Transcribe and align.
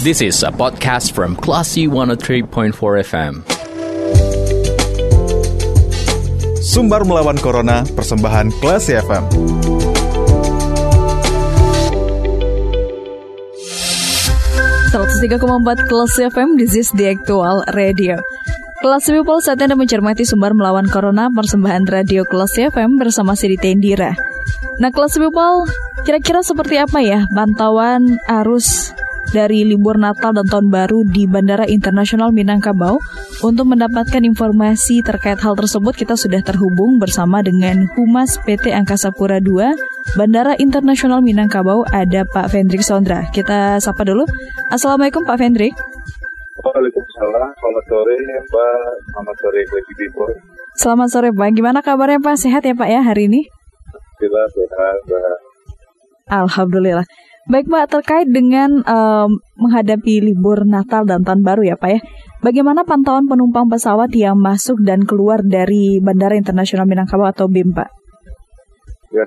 This 0.00 0.24
is 0.24 0.40
a 0.40 0.48
podcast 0.48 1.12
from 1.12 1.36
Classy 1.36 1.84
103.4 1.84 2.72
FM. 3.04 3.44
Sumbar 6.64 7.04
melawan 7.04 7.36
Corona, 7.36 7.84
persembahan 7.84 8.48
Classy 8.64 8.96
FM. 8.96 9.28
empat 15.36 15.78
Kelas 15.84 16.16
FM, 16.16 16.56
this 16.56 16.72
is 16.72 16.88
the 16.96 17.12
actual 17.12 17.60
radio. 17.76 18.16
Kelas 18.80 19.04
People 19.04 19.44
saat 19.44 19.60
Anda 19.60 19.76
mencermati 19.76 20.24
sumber 20.24 20.56
melawan 20.56 20.88
Corona 20.88 21.28
persembahan 21.28 21.84
radio 21.84 22.24
Kelas 22.24 22.56
FM 22.56 22.96
bersama 22.96 23.36
Sidi 23.36 23.60
Tendira. 23.60 24.16
Nah 24.80 24.88
Kelas 24.88 25.20
People, 25.20 25.68
kira-kira 26.08 26.40
seperti 26.40 26.80
apa 26.80 27.04
ya 27.04 27.28
pantauan 27.36 28.16
arus 28.24 28.96
dari 29.30 29.62
libur 29.68 30.00
Natal 30.00 30.32
dan 30.32 30.48
Tahun 30.48 30.72
Baru 30.72 31.04
di 31.04 31.28
Bandara 31.28 31.68
Internasional 31.68 32.32
Minangkabau. 32.32 32.96
Untuk 33.40 33.68
mendapatkan 33.68 34.20
informasi 34.20 35.00
terkait 35.00 35.40
hal 35.40 35.56
tersebut, 35.56 35.96
kita 35.96 36.16
sudah 36.16 36.40
terhubung 36.40 36.96
bersama 37.00 37.40
dengan 37.40 37.88
Humas 37.96 38.40
PT 38.44 38.72
Angkasa 38.72 39.12
Pura 39.12 39.40
II 39.40 39.76
Bandara 40.18 40.58
Internasional 40.58 41.22
Minangkabau, 41.22 41.86
ada 41.92 42.26
Pak 42.26 42.50
Vendrik 42.50 42.82
Sondra. 42.82 43.30
Kita 43.30 43.78
sapa 43.78 44.02
dulu. 44.02 44.26
Assalamualaikum 44.72 45.22
Pak 45.22 45.38
Vendrik. 45.38 45.76
Waalaikumsalam, 46.60 47.48
selamat 47.56 47.84
sore 47.88 48.16
Pak, 48.52 48.80
selamat 49.08 49.36
sore 49.40 49.60
Bagi 49.64 49.94
People. 49.96 50.32
Selamat 50.76 51.08
sore 51.08 51.28
Pak, 51.32 51.48
gimana 51.56 51.78
kabarnya 51.80 52.20
Pak? 52.20 52.36
Sehat 52.36 52.66
ya 52.66 52.74
Pak 52.76 52.88
ya 52.90 53.00
hari 53.00 53.30
ini? 53.30 53.46
Alhamdulillah 54.20 54.46
sehat 54.52 54.98
Pak. 55.08 55.36
Alhamdulillah. 56.30 57.06
Baik 57.50 57.66
Pak, 57.66 57.90
terkait 57.90 58.30
dengan 58.30 58.78
um, 58.86 59.42
menghadapi 59.58 60.22
libur 60.22 60.62
Natal 60.62 61.02
dan 61.02 61.26
Tahun 61.26 61.42
Baru 61.42 61.66
ya 61.66 61.74
Pak 61.74 61.90
ya, 61.90 61.98
bagaimana 62.46 62.86
pantauan 62.86 63.26
penumpang 63.26 63.66
pesawat 63.66 64.14
yang 64.14 64.38
masuk 64.38 64.78
dan 64.86 65.02
keluar 65.02 65.42
dari 65.42 65.98
Bandara 65.98 66.38
Internasional 66.38 66.86
Minangkabau 66.86 67.26
atau 67.26 67.50
BIM 67.50 67.74
Pak? 67.74 67.90
Ya, 69.10 69.26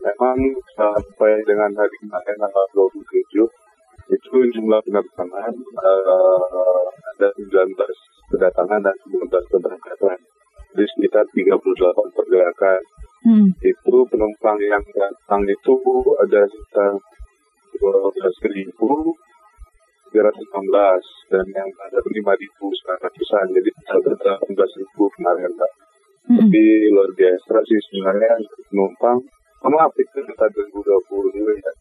memang 0.00 0.40
sampai 0.72 1.44
dengan 1.44 1.68
hari 1.76 1.92
kemarin 2.00 2.40
tanggal 2.40 2.66
27 2.88 4.16
itu 4.16 4.36
jumlah 4.56 4.80
penerbangan 4.88 5.52
uh, 5.76 6.88
ada 6.88 7.28
19 7.36 7.76
kedatangan 8.32 8.80
dan 8.80 8.96
19 8.96 9.28
keberangkatan. 9.28 10.18
Jadi 10.72 10.88
sekitar 10.96 11.28
38 11.36 12.16
pergerakan 12.16 12.80
Hmm. 13.20 13.52
Itu 13.60 14.08
penumpang 14.08 14.56
yang 14.64 14.80
datang 14.96 15.44
itu 15.44 15.76
ada 16.24 16.40
sekitar 16.48 16.96
12.316 17.76 20.08
dan 21.28 21.46
yang 21.52 21.68
ada 21.84 22.00
5.900an. 22.00 23.46
Jadi 23.52 23.70
ada 23.92 24.40
18.000 24.48 25.16
kemarin, 25.20 25.52
Pak. 25.52 25.72
Hmm. 26.32 26.48
Tapi 26.48 26.64
luar 26.96 27.12
biasa 27.12 27.60
sih 27.68 27.76
sebenarnya 27.92 28.40
penumpang. 28.72 29.20
Oh, 29.60 29.68
maaf, 29.68 29.92
itu 30.00 30.24
data 30.24 30.48
2020 30.56 31.36
juga 31.36 31.52
ya. 31.60 31.72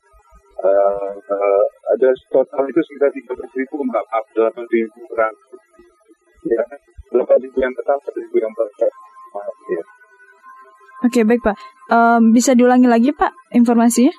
Uh, 0.59 1.15
uh, 1.15 1.65
ada 1.95 2.11
total 2.27 2.67
itu 2.67 2.83
sekitar 2.83 3.15
13.000, 3.15 3.63
maaf, 3.87 4.27
8.000 4.35 4.91
orang. 5.15 5.31
Ya, 6.43 6.67
8.000 7.15 7.63
yang 7.63 7.71
tetap, 7.71 8.03
1.000 8.03 8.27
yang 8.43 8.51
berangkat. 8.51 8.91
Maaf, 9.31 9.55
ya. 9.71 9.98
Oke, 10.99 11.23
baik 11.23 11.39
Pak. 11.39 11.55
Um, 11.89 12.35
bisa 12.35 12.51
diulangi 12.51 12.91
lagi 12.91 13.15
Pak 13.15 13.55
informasinya? 13.55 14.11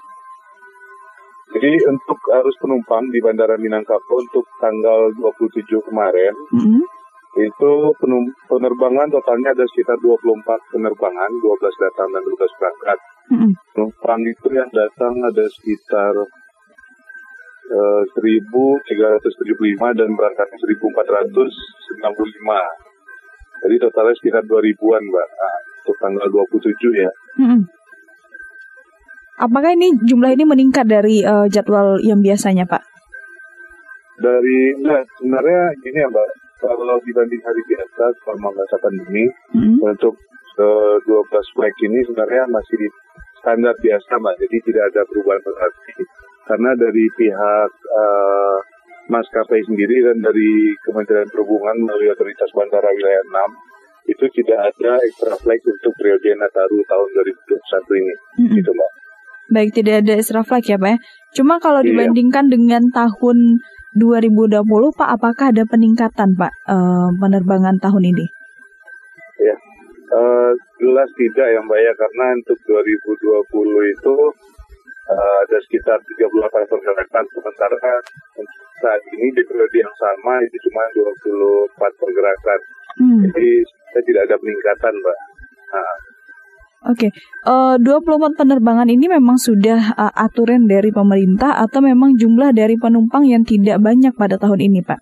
Jadi 1.51 1.83
untuk 1.91 2.15
arus 2.41 2.55
penumpang 2.63 3.11
di 3.11 3.19
Bandara 3.19 3.59
Minangkabau 3.59 4.23
untuk 4.23 4.47
tanggal 4.63 5.11
27 5.19 5.67
kemarin, 5.83 6.31
mm 6.55 6.63
-hmm. 6.63 6.83
itu 7.43 7.73
penerbangan 8.47 9.11
totalnya 9.11 9.51
ada 9.51 9.67
sekitar 9.67 9.99
24 9.99 10.47
penerbangan, 10.71 11.31
12 11.43 11.83
datang 11.83 12.07
dan 12.15 12.23
12 12.23 12.55
berangkat. 12.55 12.99
Mm 13.35 13.37
-hmm. 13.37 13.51
Penumpang 13.75 14.23
itu 14.31 14.49
yang 14.55 14.71
datang 14.71 15.15
ada 15.27 15.45
sekitar 15.51 16.15
uh, 17.71 18.03
eh, 18.07 18.15
1.375 18.15 19.99
dan 19.99 20.09
berangkat 20.15 20.47
1.495. 20.55 22.15
Jadi 23.61 23.77
totalnya 23.77 24.15
sekitar 24.17 24.43
2.000-an, 24.47 25.03
Mbak. 25.03 25.29
Nah, 25.35 25.57
untuk 25.81 25.97
tanggal 25.99 26.27
27 26.29 27.01
ya. 27.01 27.11
Hmm. 27.41 27.65
Apakah 29.41 29.73
ini 29.73 29.97
jumlah 30.05 30.37
ini 30.37 30.45
meningkat 30.45 30.85
dari 30.85 31.25
uh, 31.25 31.49
jadwal 31.49 31.97
yang 32.05 32.21
biasanya, 32.21 32.69
Pak? 32.69 32.85
Dari, 34.21 34.77
nah, 34.85 35.01
sebenarnya 35.17 35.73
gini 35.81 35.97
ya, 35.97 36.09
Mbak. 36.13 36.29
Kalau 36.61 37.01
dibanding 37.01 37.41
hari 37.41 37.63
biasa 37.65 38.05
selama 38.21 38.53
masa 38.53 38.77
pandemi, 38.85 39.25
hmm. 39.57 39.81
untuk 39.81 40.13
uh, 40.61 40.97
12 41.09 41.57
flight 41.57 41.77
ini 41.89 42.05
sebenarnya 42.05 42.45
masih 42.53 42.77
di 42.85 42.89
standar 43.41 43.73
biasa, 43.81 44.13
Mbak. 44.21 44.37
Jadi 44.45 44.57
tidak 44.69 44.85
ada 44.93 45.03
perubahan 45.09 45.41
berarti. 45.41 45.95
Karena 46.45 46.71
dari 46.77 47.05
pihak 47.17 47.73
uh, 47.73 48.59
maskapai 49.09 49.65
sendiri 49.65 50.05
dan 50.05 50.21
dari 50.21 50.77
Kementerian 50.85 51.33
Perhubungan 51.33 51.81
melalui 51.81 52.13
otoritas 52.13 52.53
bandara 52.53 52.93
wilayah 52.93 53.25
6 53.25 53.71
itu 54.11 54.25
tidak 54.43 54.75
ada 54.75 54.99
extra 55.07 55.35
flight 55.39 55.63
untuk 55.63 55.95
periode 55.95 56.35
Nataru 56.35 56.83
tahun 56.83 57.09
2021 57.47 58.01
ini. 58.03 58.15
Mm-hmm. 58.15 58.57
Gitu, 58.59 58.71
Mbak. 58.75 58.91
Baik, 59.51 59.71
tidak 59.75 59.95
ada 60.07 60.13
extra 60.19 60.43
flight 60.43 60.67
ya, 60.67 60.79
Pak. 60.79 60.91
Ya. 60.91 60.99
Cuma 61.39 61.63
kalau 61.63 61.83
iya. 61.83 61.89
dibandingkan 61.95 62.51
dengan 62.51 62.83
tahun 62.91 63.63
2020, 63.95 64.63
Pak, 64.95 65.09
apakah 65.19 65.47
ada 65.51 65.63
peningkatan, 65.67 66.35
Pak, 66.39 66.53
uh, 66.71 67.11
penerbangan 67.19 67.79
tahun 67.79 68.15
ini? 68.15 68.27
Ya, 69.43 69.57
uh, 70.15 70.53
jelas 70.79 71.11
tidak 71.15 71.47
ya, 71.51 71.61
Mbak 71.63 71.81
ya, 71.83 71.93
karena 71.99 72.27
untuk 72.39 72.59
2020 72.67 73.95
itu 73.95 74.15
uh, 75.11 75.37
ada 75.47 75.59
sekitar 75.67 75.99
38 75.99 76.71
pergerakan, 76.71 77.25
sementara 77.35 77.77
saat 78.81 79.03
ini 79.13 79.29
di 79.35 79.43
periode 79.45 79.77
yang 79.77 79.95
sama 79.99 80.41
itu 80.47 80.57
cuma 80.71 80.83
24 81.77 82.01
pergerakan. 82.01 82.61
Hmm. 82.99 83.21
Jadi 83.29 83.49
saya 83.91 84.03
tidak 84.07 84.23
ada 84.31 84.37
peningkatan, 84.39 84.93
Mbak. 84.95 85.19
Nah. 85.71 85.97
Oke, 86.81 87.07
okay. 87.07 87.11
uh, 87.45 87.77
24 87.77 88.41
penerbangan 88.41 88.89
ini 88.89 89.05
memang 89.05 89.37
sudah 89.37 89.93
uh, 90.01 90.13
aturan 90.17 90.65
dari 90.65 90.89
pemerintah 90.89 91.61
atau 91.61 91.85
memang 91.85 92.17
jumlah 92.17 92.57
dari 92.57 92.81
penumpang 92.81 93.29
yang 93.29 93.45
tidak 93.45 93.77
banyak 93.85 94.17
pada 94.17 94.41
tahun 94.41 94.65
ini, 94.65 94.81
Pak? 94.81 94.97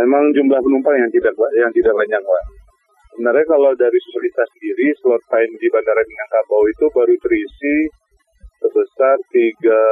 Memang 0.00 0.32
jumlah 0.32 0.58
penumpang 0.64 0.96
yang 0.96 1.10
tidak 1.12 1.36
yang 1.60 1.68
tidak 1.68 1.92
banyak, 1.92 2.16
Pak. 2.16 2.42
Sebenarnya 3.12 3.44
kalau 3.46 3.70
dari 3.76 3.98
sulitas 4.10 4.48
sendiri, 4.56 4.90
slot 4.98 5.22
time 5.28 5.52
di 5.60 5.68
Bandara 5.70 6.02
Minangkabau 6.02 6.64
itu 6.66 6.84
baru 6.90 7.14
terisi 7.20 7.76
sebesar 8.58 9.20
tiga 9.30 9.82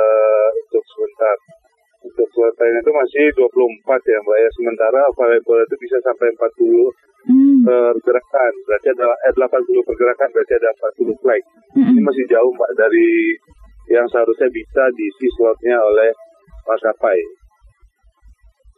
untuk 0.56 0.82
sebentar 0.88 1.37
untuk 2.22 2.49
time 2.55 2.78
itu 2.78 2.91
masih 2.94 3.25
24 3.34 4.10
ya 4.10 4.19
Mbak 4.22 4.38
ya. 4.38 4.49
Sementara 4.55 5.00
available 5.10 5.60
itu 5.66 5.77
bisa 5.83 5.97
sampai 6.06 6.31
40 6.31 7.28
hmm. 7.28 7.62
pergerakan. 7.66 8.53
Berarti 8.66 8.88
ada 8.94 9.06
eh, 9.27 9.34
80 9.34 9.88
pergerakan, 9.88 10.28
berarti 10.31 10.55
ada 10.56 10.71
40 10.94 11.22
flight. 11.22 11.44
Hmm. 11.75 11.91
Ini 11.91 12.00
masih 12.00 12.25
jauh 12.31 12.53
Mbak 12.55 12.71
dari 12.78 13.10
yang 13.91 14.06
seharusnya 14.06 14.49
bisa 14.49 14.83
diisi 14.94 15.27
slotnya 15.34 15.77
oleh 15.83 16.10
maskapai. 16.65 17.19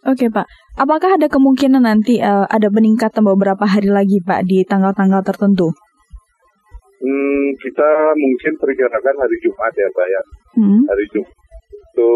Oke 0.04 0.28
Pak, 0.28 0.44
apakah 0.76 1.16
ada 1.16 1.32
kemungkinan 1.32 1.88
nanti 1.88 2.20
uh, 2.20 2.44
ada 2.44 2.68
peningkatan 2.68 3.24
beberapa 3.24 3.64
hari 3.64 3.88
lagi 3.88 4.20
Pak 4.20 4.44
di 4.44 4.60
tanggal-tanggal 4.68 5.24
tertentu? 5.24 5.72
Hmm, 7.00 7.44
kita 7.56 7.88
mungkin 8.12 8.52
perkirakan 8.60 9.16
hari 9.16 9.36
Jumat 9.40 9.72
ya 9.72 9.88
Pak 9.88 10.06
ya. 10.08 10.22
Hmm. 10.60 10.80
Hari 10.88 11.04
Jumat 11.08 11.32
itu 11.72 12.12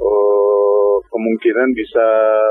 uh, 0.00 0.96
kemungkinan 1.12 1.68
bisa 1.72 2.06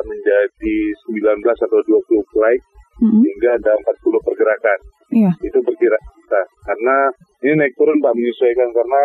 menjadi 0.06 0.77
19 1.13 1.42
atau 1.45 1.80
20 1.86 2.33
flight 2.33 2.62
mm-hmm. 3.01 3.21
hingga 3.21 3.50
ada 3.62 3.74
40 3.77 4.27
pergerakan. 4.27 4.80
Yeah. 5.13 5.33
Itu 5.42 5.62
perkiraan 5.62 6.06
kita. 6.18 6.42
Karena 6.65 6.97
ini 7.45 7.53
naik 7.62 7.77
turun 7.77 8.01
Pak 8.01 8.15
menyesuaikan 8.18 8.69
karena 8.74 9.03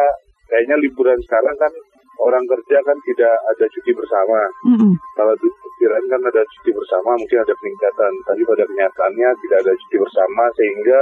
kayaknya 0.48 0.76
liburan 0.80 1.20
sekarang 1.28 1.54
kan 1.60 1.72
orang 2.20 2.44
kerja 2.48 2.78
kan 2.84 2.96
tidak 3.04 3.34
ada 3.36 3.64
cuti 3.68 3.92
bersama. 3.92 4.40
Mm-hmm. 4.68 4.92
Kalau 5.16 5.34
perkiraan 5.36 6.06
kan 6.08 6.22
ada 6.24 6.42
cuti 6.44 6.70
bersama 6.72 7.10
mungkin 7.20 7.38
ada 7.44 7.54
peningkatan. 7.56 8.12
Tapi 8.26 8.42
pada 8.48 8.64
kenyataannya 8.64 9.28
tidak 9.44 9.58
ada 9.68 9.72
cuti 9.76 9.96
bersama 10.00 10.44
sehingga 10.56 11.00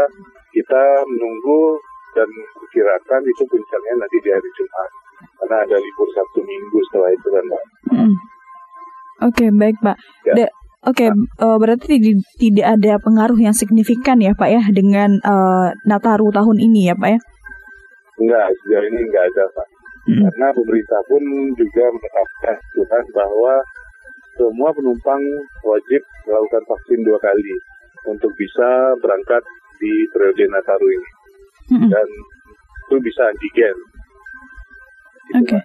kita 0.50 0.82
menunggu 1.06 1.78
dan 2.16 2.28
perkirakan 2.56 3.22
itu 3.22 3.42
puncaknya 3.46 3.94
nanti 4.00 4.16
di 4.18 4.30
hari 4.32 4.50
Jumat 4.56 4.90
karena 5.38 5.56
ada 5.64 5.76
libur 5.76 6.08
Sabtu 6.14 6.40
Minggu 6.44 6.78
setelah 6.90 7.10
itu 7.14 7.28
kan 7.30 7.44
Mbak. 7.44 7.64
Hmm. 7.88 8.14
Oke 9.18 9.34
okay, 9.34 9.48
baik 9.50 9.76
Pak. 9.82 9.96
Ya. 10.26 10.48
Oke, 10.86 11.04
okay, 11.04 11.08
uh, 11.10 11.18
eh, 11.42 11.56
berarti 11.58 11.98
tidak 12.38 12.66
ada 12.78 13.02
pengaruh 13.02 13.34
yang 13.34 13.50
signifikan 13.50 14.22
ya 14.22 14.30
Pak 14.38 14.46
ya 14.46 14.62
dengan 14.70 15.18
uh, 15.26 15.74
Nataru 15.82 16.30
tahun 16.30 16.54
ini 16.62 16.86
ya 16.86 16.94
Pak 16.94 17.10
ya? 17.10 17.20
Enggak, 18.22 18.46
sejauh 18.62 18.86
ini 18.86 19.00
enggak 19.10 19.26
ada 19.26 19.44
Pak. 19.58 19.68
hmm. 20.06 20.22
karena 20.22 20.46
pemerintah 20.54 21.00
pun 21.10 21.22
juga 21.58 21.84
menetapkan 21.90 22.56
aturan 22.56 23.04
bahwa 23.10 23.54
semua 24.38 24.70
penumpang 24.70 25.22
wajib 25.66 26.00
melakukan 26.30 26.62
vaksin 26.70 27.02
dua 27.02 27.18
kali 27.18 27.54
untuk 28.06 28.30
bisa 28.38 28.94
berangkat 29.02 29.42
di 29.82 29.92
periode 30.14 30.46
Nataru 30.46 30.88
ini. 30.94 31.10
Hmm. 31.74 31.90
Dan 31.90 32.08
itu 32.86 32.96
bisa 33.02 33.22
antigen. 33.26 33.76
Gitu, 35.28 35.38
Oke. 35.44 35.48
Okay. 35.58 35.62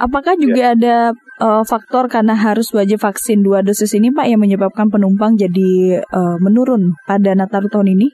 Apakah 0.00 0.32
juga 0.40 0.72
ya. 0.72 0.72
ada 0.72 0.96
uh, 1.44 1.60
faktor 1.60 2.08
karena 2.08 2.32
harus 2.32 2.72
wajib 2.72 3.04
vaksin 3.04 3.44
dua 3.44 3.60
dosis 3.60 3.92
ini 3.92 4.08
Pak 4.08 4.32
yang 4.32 4.40
menyebabkan 4.40 4.88
penumpang 4.88 5.36
jadi 5.36 6.00
uh, 6.00 6.40
menurun 6.40 6.96
pada 7.04 7.36
Nataru 7.36 7.68
tahun 7.68 8.00
ini? 8.00 8.08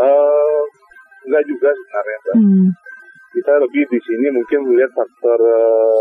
Uh, 0.00 0.60
enggak 1.28 1.44
juga 1.44 1.68
sebenarnya 1.68 2.18
Pak. 2.24 2.34
Hmm. 2.40 2.68
Kita 3.28 3.52
lebih 3.60 3.84
di 3.92 4.00
sini 4.00 4.26
mungkin 4.32 4.58
melihat 4.72 4.88
faktor 4.96 5.36
uh, 5.36 6.00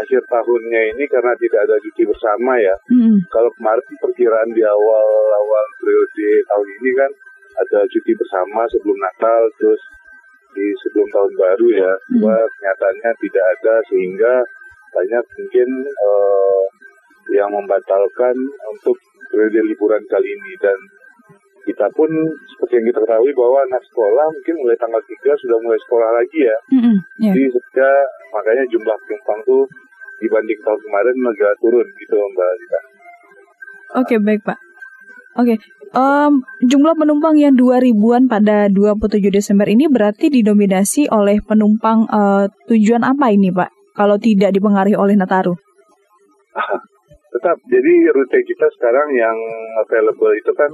akhir 0.00 0.24
tahunnya 0.32 0.80
ini 0.96 1.04
karena 1.04 1.36
tidak 1.36 1.68
ada 1.68 1.76
cuti 1.76 2.02
bersama 2.08 2.56
ya. 2.56 2.76
Hmm. 2.88 3.20
Kalau 3.28 3.52
kemarin 3.60 3.84
perkiraan 4.00 4.48
di 4.56 4.64
awal-awal 4.64 5.64
periode 5.76 6.28
tahun 6.48 6.68
ini 6.80 6.90
kan 6.96 7.10
ada 7.54 7.78
cuti 7.86 8.12
bersama 8.16 8.64
sebelum 8.72 8.96
Natal, 8.96 9.42
terus 9.60 9.82
di 10.54 10.66
sebelum 10.80 11.08
tahun 11.10 11.32
baru 11.34 11.66
ya. 11.74 11.92
Hmm. 12.14 12.22
kenyataannya 12.58 13.10
tidak 13.20 13.44
ada 13.58 13.74
sehingga 13.90 14.32
banyak 14.94 15.24
mungkin 15.34 15.68
uh, 15.90 16.62
yang 17.34 17.50
membatalkan 17.50 18.36
untuk 18.70 18.94
periode 19.32 19.66
liburan 19.66 20.02
kali 20.06 20.28
ini 20.30 20.54
dan 20.62 20.78
kita 21.64 21.88
pun 21.96 22.08
seperti 22.44 22.76
yang 22.76 22.86
kita 22.92 23.00
ketahui 23.02 23.32
bahwa 23.32 23.58
anak 23.64 23.82
sekolah 23.88 24.26
mungkin 24.28 24.54
mulai 24.60 24.76
tanggal 24.76 25.00
3 25.00 25.42
sudah 25.42 25.58
mulai 25.64 25.80
sekolah 25.80 26.10
lagi 26.12 26.40
ya. 26.44 26.58
Mm-hmm, 26.76 26.96
yeah. 27.24 27.32
Jadi 27.32 27.42
sehingga 27.56 27.90
makanya 28.36 28.64
jumlah 28.68 28.96
penumpang 29.08 29.40
tuh 29.48 29.64
dibanding 30.20 30.60
tahun 30.60 30.80
kemarin 30.84 31.16
agak 31.32 31.52
turun 31.64 31.86
gitu 31.96 32.14
Mbak 32.14 32.50
Rita. 32.60 32.80
Oke 32.80 34.04
okay, 34.04 34.18
baik 34.20 34.40
Pak. 34.44 34.63
Oke, 35.34 35.58
okay. 35.58 35.58
um, 35.98 36.46
jumlah 36.62 36.94
penumpang 36.94 37.34
yang 37.34 37.58
2000-an 37.58 38.30
pada 38.30 38.70
27 38.70 39.18
Desember 39.34 39.66
ini 39.66 39.90
berarti 39.90 40.30
didominasi 40.30 41.10
oleh 41.10 41.42
penumpang 41.42 42.06
uh, 42.06 42.46
tujuan 42.70 43.02
apa 43.02 43.34
ini 43.34 43.50
Pak? 43.50 43.98
Kalau 43.98 44.14
tidak 44.18 44.54
dipengaruhi 44.54 44.94
oleh 44.94 45.18
Nataru? 45.18 45.58
Tetap, 47.34 47.58
jadi 47.66 48.14
rute 48.14 48.38
kita 48.46 48.66
sekarang 48.78 49.10
yang 49.18 49.34
available 49.82 50.30
itu 50.38 50.54
kan 50.54 50.70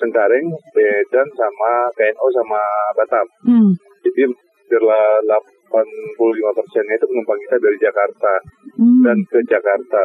Cengkareng, 0.00 0.48
Medan 0.74 1.28
sama 1.38 1.70
KNO 1.94 2.26
sama 2.34 2.60
Batam. 2.98 3.26
Hmm. 3.46 3.70
Jadi 4.02 4.26
setelah 4.66 5.22
85 5.70 6.56
persennya 6.58 6.94
itu 6.98 7.06
penumpang 7.06 7.38
kita 7.46 7.56
dari 7.62 7.78
Jakarta 7.78 8.32
hmm. 8.74 9.02
dan 9.06 9.18
ke 9.28 9.38
Jakarta. 9.46 10.02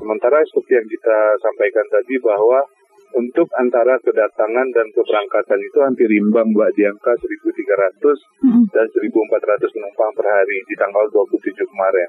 Sementara 0.00 0.42
seperti 0.42 0.72
yang 0.74 0.88
kita 0.90 1.18
sampaikan 1.38 1.86
tadi 1.92 2.18
bahwa 2.18 2.66
untuk 3.12 3.48
antara 3.60 4.00
kedatangan 4.00 4.68
dan 4.72 4.86
keberangkatan 4.92 5.60
itu 5.60 5.78
hampir 5.84 6.08
imbang 6.08 6.48
Mbak 6.52 6.70
di 6.76 6.82
angka 6.88 7.12
1.300 7.16 8.00
hmm. 8.48 8.64
dan 8.72 8.86
1.400 8.88 9.74
penumpang 9.74 10.10
per 10.16 10.26
hari 10.26 10.58
di 10.64 10.74
tanggal 10.76 11.04
27 11.12 11.52
kemarin. 11.68 12.08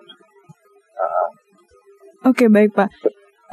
Nah. 0.95 1.29
Oke 2.31 2.47
baik 2.47 2.71
Pak. 2.71 2.89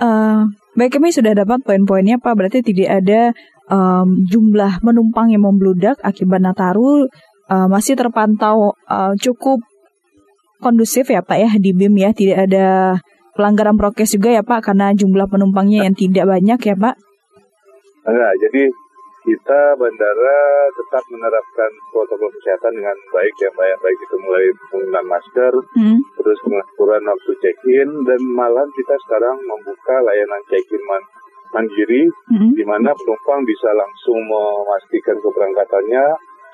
Uh, 0.00 0.46
baik 0.78 0.96
kami 0.96 1.10
sudah 1.10 1.34
dapat 1.34 1.60
poin-poinnya 1.66 2.22
Pak. 2.22 2.34
Berarti 2.38 2.62
tidak 2.62 3.02
ada 3.02 3.34
um, 3.66 4.22
jumlah 4.30 4.78
penumpang 4.80 5.34
yang 5.34 5.42
membludak 5.42 5.98
akibat 6.06 6.38
Nataru 6.38 7.10
uh, 7.50 7.66
masih 7.66 7.98
terpantau 7.98 8.78
uh, 8.86 9.12
cukup 9.18 9.58
kondusif 10.62 11.10
ya 11.10 11.20
Pak 11.20 11.38
ya 11.38 11.50
di 11.58 11.74
BIM 11.74 11.98
ya. 11.98 12.14
Tidak 12.14 12.38
ada 12.38 12.96
pelanggaran 13.34 13.74
prokes 13.74 14.14
juga 14.14 14.30
ya 14.38 14.42
Pak 14.46 14.70
karena 14.70 14.94
jumlah 14.94 15.26
penumpangnya 15.26 15.90
yang 15.90 15.96
tidak 15.98 16.30
banyak 16.30 16.60
ya 16.62 16.76
Pak. 16.78 17.09
Enggak, 18.06 18.32
jadi 18.48 18.64
kita 19.20 19.76
bandara 19.76 20.40
tetap 20.72 21.04
menerapkan 21.12 21.70
protokol 21.92 22.32
kesehatan 22.40 22.72
dengan 22.72 22.96
baik 23.12 23.34
ya 23.36 23.52
Mbak 23.52 23.66
ya. 23.68 23.76
Baik 23.84 23.98
itu 24.00 24.16
mulai 24.24 24.44
penggunaan 24.72 25.06
masker, 25.06 25.52
hmm. 25.76 25.98
terus 26.16 26.38
pengaturan 26.40 27.04
waktu 27.04 27.32
check-in, 27.44 27.88
dan 28.08 28.20
malam 28.32 28.68
kita 28.72 28.96
sekarang 29.04 29.36
membuka 29.44 30.00
layanan 30.00 30.40
check-in 30.48 30.82
man 30.88 31.02
mandiri, 31.52 32.08
hmm. 32.32 32.56
di 32.56 32.64
mana 32.64 32.96
penumpang 32.96 33.44
bisa 33.44 33.68
langsung 33.76 34.24
memastikan 34.24 35.20
keberangkatannya, 35.20 36.04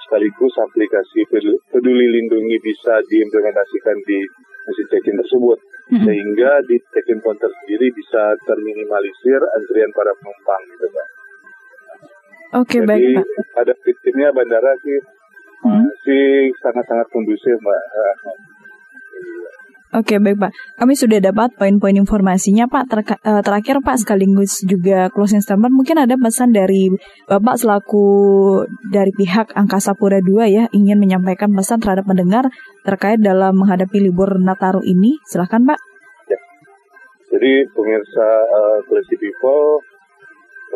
sekaligus 0.08 0.54
aplikasi 0.58 1.22
peduli 1.70 2.06
lindungi 2.19 2.58
bisa 2.58 2.99
diimplementasikan 3.06 3.96
di 4.02 4.19
mesin 4.66 4.87
check-in 4.90 5.16
tersebut. 5.22 5.58
Hmm. 5.87 6.02
Sehingga 6.02 6.66
di 6.66 6.82
check-in 6.90 7.22
counter 7.22 7.46
sendiri 7.62 7.94
bisa 7.94 8.34
terminimalisir 8.42 9.38
antrian 9.54 9.94
para 9.94 10.10
penumpang 10.19 10.62
gitu 10.75 10.90
Mbak. 10.90 11.15
Oke, 12.54 12.78
okay, 12.78 12.81
baik 12.87 13.02
Pak. 13.19 13.26
Ada 13.64 13.72
sistemnya 13.82 14.31
bandara 14.31 14.72
sih 14.87 14.98
hmm? 15.66 15.87
masih 16.06 16.54
sangat-sangat 16.62 17.06
kondusif, 17.10 17.58
Mbak. 17.58 17.82
Oke, 19.96 20.12
okay, 20.12 20.19
baik 20.20 20.37
Pak. 20.37 20.52
Kami 20.76 20.93
sudah 20.93 21.19
dapat 21.22 21.56
poin-poin 21.56 21.94
informasinya 21.94 22.69
Pak. 22.69 22.84
Ter 22.90 23.00
uh, 23.06 23.40
terakhir 23.40 23.81
Pak 23.81 23.96
sekaligus 24.02 24.60
juga 24.66 25.08
closing 25.08 25.40
statement. 25.40 25.72
Mungkin 25.72 25.96
ada 25.96 26.14
pesan 26.20 26.52
dari 26.52 26.90
Bapak 27.25 27.56
selaku 27.56 28.04
dari 28.92 29.08
pihak 29.14 29.56
Angkasa 29.56 29.96
Pura 29.96 30.20
II 30.20 30.42
ya 30.46 30.69
ingin 30.75 31.00
menyampaikan 31.00 31.49
pesan 31.54 31.81
terhadap 31.81 32.04
pendengar 32.04 32.50
terkait 32.84 33.22
dalam 33.22 33.56
menghadapi 33.56 33.96
libur 34.02 34.37
Nataru 34.37 34.84
ini. 34.84 35.16
Silahkan 35.25 35.64
Pak. 35.64 35.81
Ya. 36.28 36.38
Jadi 37.32 37.52
pemirsa 37.72 38.28
uh, 38.82 39.02
People 39.16 39.81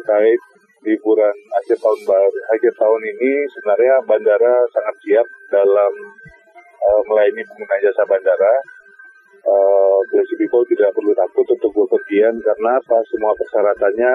terkait 0.01 0.41
liburan 0.81 1.37
akhir 1.61 1.77
tahun 1.77 2.01
baru 2.09 2.39
akhir 2.57 2.73
tahun 2.77 3.03
ini 3.05 3.33
sebenarnya 3.53 3.95
bandara 4.09 4.55
sangat 4.73 4.95
siap 5.05 5.27
dalam 5.53 5.93
uh, 6.81 7.03
melayani 7.09 7.43
pengguna 7.45 7.77
jasa 7.85 8.05
bandara. 8.09 8.55
Uh, 9.41 9.81
people 10.41 10.65
tidak 10.69 10.91
perlu 10.97 11.13
takut 11.13 11.47
untuk 11.53 11.71
bepergian 11.73 12.35
karena 12.41 12.71
apa 12.81 12.99
semua 13.13 13.33
persyaratannya 13.37 14.13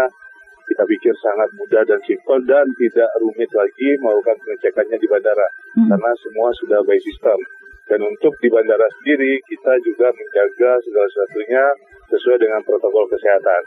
kita 0.65 0.83
pikir 0.89 1.13
sangat 1.21 1.49
mudah 1.53 1.85
dan 1.85 2.01
simpel 2.09 2.41
dan 2.49 2.65
tidak 2.81 3.09
rumit 3.21 3.49
lagi 3.53 3.89
melakukan 4.01 4.33
pengecekannya 4.41 4.97
di 4.97 5.07
bandara 5.07 5.47
hmm. 5.77 5.87
karena 5.93 6.11
semua 6.17 6.49
sudah 6.57 6.81
by 6.81 6.97
system. 6.97 7.37
Dan 7.85 8.01
untuk 8.01 8.33
di 8.41 8.49
bandara 8.49 8.89
sendiri 8.97 9.37
kita 9.45 9.73
juga 9.85 10.09
menjaga 10.09 10.81
segala 10.81 11.05
sesuatunya 11.05 11.63
sesuai 12.09 12.37
dengan 12.41 12.61
protokol 12.65 13.05
kesehatan. 13.13 13.61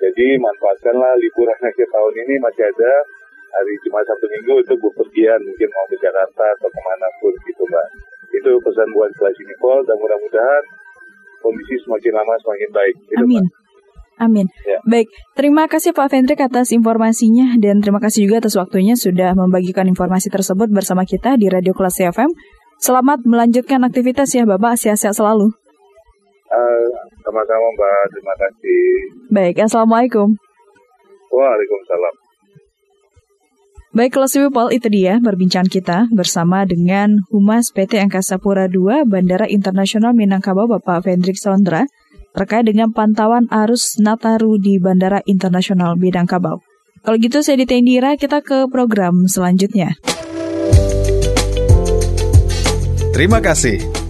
Jadi 0.00 0.26
manfaatkanlah 0.40 1.12
liburan 1.20 1.60
akhir 1.68 1.88
tahun 1.92 2.14
ini 2.26 2.34
masih 2.40 2.64
ada 2.64 2.92
hari 3.50 3.74
Jumat 3.84 4.04
satu 4.08 4.26
Minggu 4.30 4.64
untuk 4.64 4.78
bepergian 4.90 5.40
mungkin 5.44 5.68
mau 5.74 5.86
ke 5.90 5.96
Jakarta 6.00 6.44
atau 6.56 6.68
ke 6.72 6.80
mana 6.80 7.08
pun 7.20 7.32
gitu 7.44 7.62
Mbak. 7.68 7.86
Itu 8.30 8.50
pesan 8.62 8.88
buat 8.96 9.10
kelas 9.18 9.36
ini 9.36 9.54
Pol 9.58 9.82
dan 9.84 9.96
mudah-mudahan 9.98 10.64
kondisi 11.42 11.74
semakin 11.84 12.12
lama 12.14 12.34
semakin 12.40 12.70
baik. 12.70 12.94
Gitu, 13.10 13.20
Amin. 13.20 13.44
Mbak. 13.44 13.58
Amin. 14.20 14.46
Ya. 14.68 14.76
Baik, 14.84 15.08
terima 15.32 15.64
kasih 15.64 15.96
Pak 15.96 16.12
Fendrik 16.12 16.44
atas 16.44 16.76
informasinya 16.76 17.56
dan 17.56 17.80
terima 17.80 18.04
kasih 18.04 18.28
juga 18.28 18.44
atas 18.44 18.52
waktunya 18.52 18.92
sudah 18.92 19.32
membagikan 19.32 19.88
informasi 19.88 20.28
tersebut 20.28 20.68
bersama 20.68 21.08
kita 21.08 21.40
di 21.40 21.48
Radio 21.48 21.72
Kelas 21.72 22.04
FM. 22.04 22.28
Selamat 22.76 23.24
melanjutkan 23.24 23.80
aktivitas 23.80 24.28
ya 24.36 24.44
Bapak, 24.44 24.76
sehat-sehat 24.76 25.16
selalu. 25.16 25.48
Uh, 26.52 26.88
sama-sama 27.30 27.66
Mbak, 27.78 28.02
terima 28.10 28.34
kasih. 28.34 28.82
Baik, 29.30 29.56
Assalamualaikum. 29.62 30.34
Waalaikumsalam. 31.30 32.14
Baik, 33.90 34.10
kalau 34.18 34.26
people 34.30 34.70
itu 34.70 34.86
dia 34.90 35.18
perbincangan 35.22 35.70
kita 35.70 35.98
bersama 36.10 36.66
dengan 36.66 37.22
Humas 37.30 37.70
PT 37.70 38.02
Angkasa 38.02 38.38
Pura 38.38 38.66
II 38.66 39.06
Bandara 39.06 39.46
Internasional 39.46 40.14
Minangkabau 40.14 40.66
Bapak 40.66 41.06
Fendrik 41.06 41.38
Sondra 41.38 41.86
terkait 42.34 42.66
dengan 42.66 42.94
pantauan 42.94 43.50
arus 43.50 43.98
Nataru 43.98 44.58
di 44.62 44.78
Bandara 44.78 45.22
Internasional 45.26 45.98
Minangkabau. 45.98 46.62
Kalau 47.02 47.16
gitu 47.18 47.42
saya 47.42 47.58
Ditendira, 47.58 48.14
kita 48.14 48.42
ke 48.42 48.70
program 48.70 49.26
selanjutnya. 49.26 49.98
Terima 53.10 53.42
kasih. 53.42 53.99